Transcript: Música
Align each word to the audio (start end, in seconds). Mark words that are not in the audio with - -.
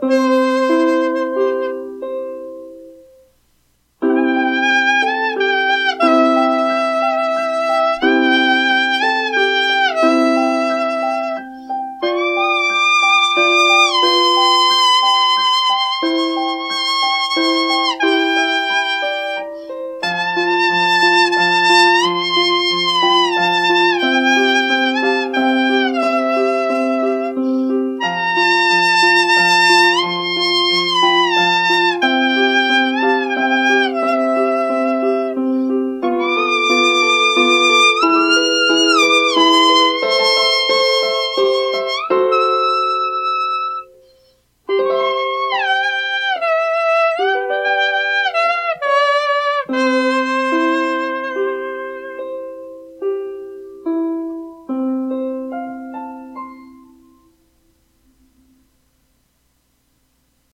Música 0.00 0.47